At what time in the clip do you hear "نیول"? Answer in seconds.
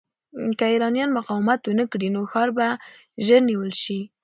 3.49-3.71